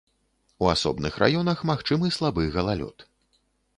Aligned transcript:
У 0.65 0.69
асобных 0.75 1.19
раёнах 1.23 1.61
магчымы 1.71 2.13
слабы 2.17 2.49
галалёд. 2.57 3.07